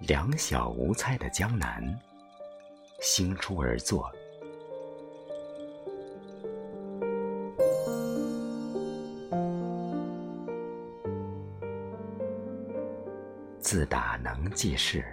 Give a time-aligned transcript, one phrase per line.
[0.00, 1.82] 两小无猜的江南，
[3.02, 4.10] 兴出而作。
[13.58, 15.04] 自打能记事，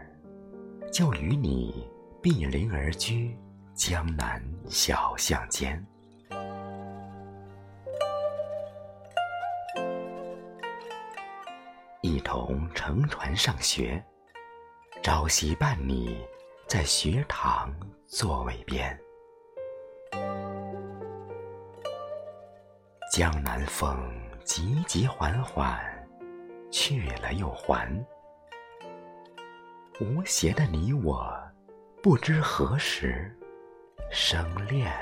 [0.92, 1.90] 就与你
[2.22, 3.36] 并邻而居
[3.74, 5.86] 江南小巷间，
[12.14, 14.00] 一同乘船上学。
[15.02, 16.24] 朝夕伴你，
[16.68, 17.74] 在学堂
[18.06, 18.96] 座位边。
[23.12, 23.98] 江南风
[24.44, 25.84] 急急缓缓，
[26.72, 27.90] 去了又还。
[30.00, 31.36] 无邪的你我，
[32.04, 33.36] 不知何时
[34.12, 34.94] 生恋。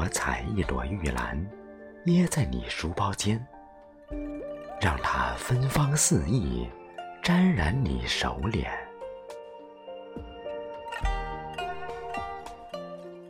[0.00, 1.38] 我采一朵玉兰，
[2.06, 3.46] 掖在你书包间，
[4.80, 6.66] 让它芬芳四溢，
[7.22, 8.72] 沾染你手脸。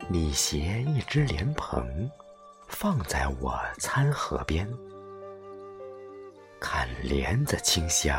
[0.08, 2.08] 你携一只莲蓬，
[2.68, 4.64] 放在我餐盒边，
[6.60, 8.16] 看莲子清香，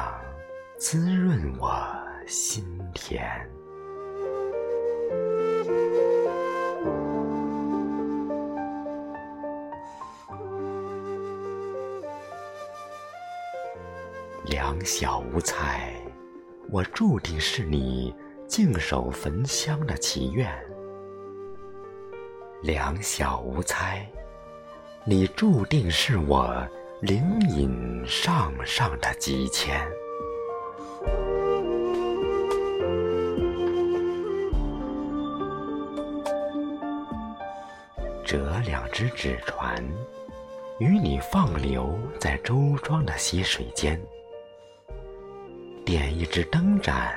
[0.78, 1.82] 滋润我
[2.28, 3.50] 心田。
[14.46, 15.94] 两小无猜，
[16.72, 18.14] 我注定是你
[18.48, 20.48] 静守焚香的祈愿；
[22.64, 24.04] 两小无猜，
[25.06, 26.68] 你注定是我
[27.02, 29.80] 灵隐上上的急迁。
[38.26, 39.84] 折两只纸船，
[40.80, 44.02] 与你放流在周庄的溪水间。
[45.86, 47.14] 点一支灯盏，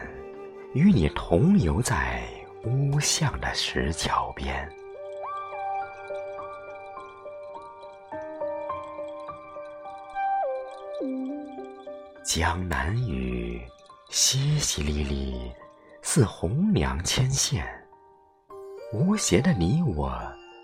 [0.73, 2.23] 与你同游在
[2.65, 4.69] 乌巷的石桥边。
[12.25, 13.63] 江南雨
[14.11, 15.53] 淅淅沥沥，
[16.03, 17.67] 似红娘牵线。
[18.93, 20.11] 无邪的你我，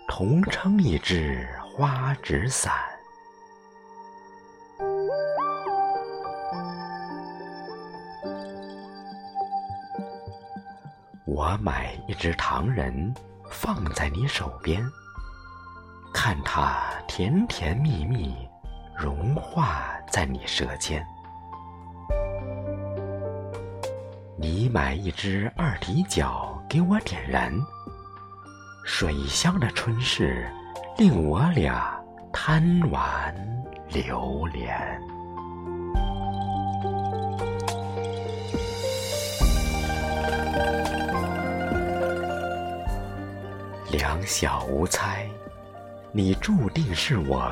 [0.07, 2.90] 同撑一支花纸伞。
[11.33, 13.13] 我买一只糖人，
[13.49, 14.85] 放在你手边，
[16.13, 18.35] 看它甜甜蜜蜜，
[18.97, 21.01] 融化在你舌尖。
[24.37, 27.49] 你买一只二踢脚给我点燃，
[28.83, 30.51] 水乡的春事，
[30.97, 31.97] 令我俩
[32.33, 32.61] 贪
[32.91, 33.33] 玩
[33.87, 35.10] 流连。
[43.91, 45.27] 两小无猜，
[46.13, 47.51] 你注定是我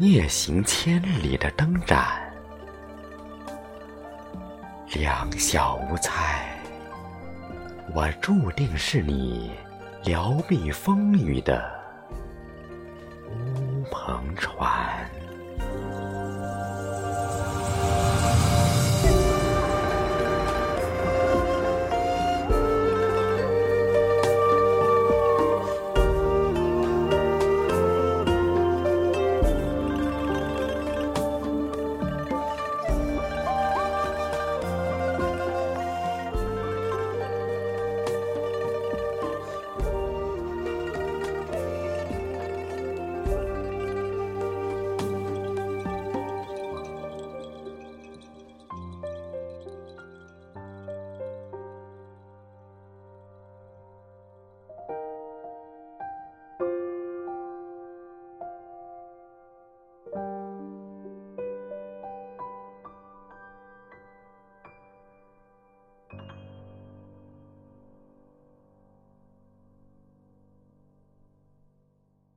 [0.00, 1.98] 夜行千里的灯盏；
[4.94, 6.48] 两小无猜，
[7.94, 9.52] 我注定是你
[10.02, 11.64] 撩避风雨的
[13.28, 14.95] 乌篷船。